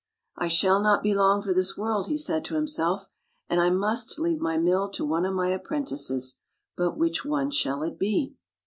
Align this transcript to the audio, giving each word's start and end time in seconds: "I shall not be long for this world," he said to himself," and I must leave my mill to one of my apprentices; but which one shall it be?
"I 0.35 0.47
shall 0.47 0.81
not 0.81 1.03
be 1.03 1.13
long 1.13 1.43
for 1.43 1.53
this 1.53 1.77
world," 1.77 2.07
he 2.07 2.17
said 2.17 2.43
to 2.45 2.55
himself," 2.55 3.07
and 3.51 3.61
I 3.61 3.69
must 3.69 4.17
leave 4.17 4.39
my 4.39 4.57
mill 4.57 4.89
to 4.89 5.05
one 5.05 5.27
of 5.27 5.35
my 5.35 5.49
apprentices; 5.49 6.37
but 6.75 6.97
which 6.97 7.23
one 7.23 7.51
shall 7.51 7.83
it 7.83 7.99
be? 7.99 8.33